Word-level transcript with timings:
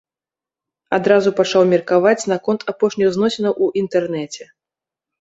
Адразу 0.97 1.29
пачаў 1.41 1.61
меркаваць 1.75 2.27
наконт 2.33 2.67
апошніх 2.75 3.07
зносінаў 3.21 3.53
у 3.67 3.73
інтэрнэце. 3.87 4.43